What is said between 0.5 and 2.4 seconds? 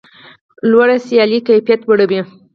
لوړه سیالي کیفیت لوړوي.